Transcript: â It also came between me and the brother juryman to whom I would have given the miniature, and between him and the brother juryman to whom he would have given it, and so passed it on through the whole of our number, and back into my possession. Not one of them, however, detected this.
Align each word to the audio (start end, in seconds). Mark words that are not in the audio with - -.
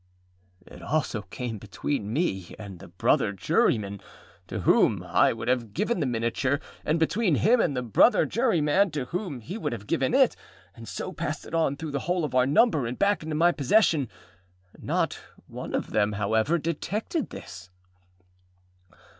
â 0.65 0.77
It 0.77 0.81
also 0.81 1.21
came 1.21 1.59
between 1.59 2.11
me 2.11 2.55
and 2.57 2.79
the 2.79 2.87
brother 2.87 3.31
juryman 3.31 4.01
to 4.47 4.61
whom 4.61 5.03
I 5.03 5.31
would 5.31 5.47
have 5.47 5.75
given 5.75 5.99
the 5.99 6.07
miniature, 6.07 6.59
and 6.83 6.99
between 6.99 7.35
him 7.35 7.61
and 7.61 7.77
the 7.77 7.83
brother 7.83 8.25
juryman 8.25 8.89
to 8.93 9.05
whom 9.05 9.41
he 9.41 9.59
would 9.59 9.73
have 9.73 9.85
given 9.85 10.15
it, 10.15 10.35
and 10.75 10.87
so 10.87 11.11
passed 11.13 11.45
it 11.45 11.53
on 11.53 11.77
through 11.77 11.91
the 11.91 11.99
whole 12.09 12.25
of 12.25 12.33
our 12.33 12.47
number, 12.47 12.87
and 12.87 12.97
back 12.97 13.21
into 13.21 13.35
my 13.35 13.51
possession. 13.51 14.09
Not 14.79 15.19
one 15.45 15.75
of 15.75 15.91
them, 15.91 16.13
however, 16.13 16.57
detected 16.57 17.29
this. 17.29 17.69